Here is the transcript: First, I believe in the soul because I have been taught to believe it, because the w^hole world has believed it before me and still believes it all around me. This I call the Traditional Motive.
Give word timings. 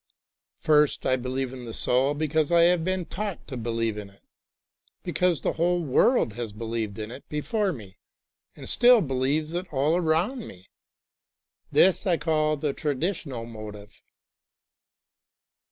First, 0.57 1.05
I 1.05 1.15
believe 1.15 1.53
in 1.53 1.65
the 1.65 1.75
soul 1.75 2.15
because 2.15 2.51
I 2.51 2.61
have 2.61 2.83
been 2.83 3.05
taught 3.05 3.47
to 3.47 3.55
believe 3.55 3.99
it, 3.99 4.19
because 5.03 5.41
the 5.41 5.53
w^hole 5.53 5.79
world 5.85 6.33
has 6.33 6.53
believed 6.53 6.97
it 6.97 7.29
before 7.29 7.71
me 7.71 7.99
and 8.55 8.67
still 8.67 9.01
believes 9.01 9.53
it 9.53 9.71
all 9.71 9.95
around 9.95 10.47
me. 10.47 10.69
This 11.71 12.07
I 12.07 12.17
call 12.17 12.57
the 12.57 12.73
Traditional 12.73 13.45
Motive. 13.45 14.01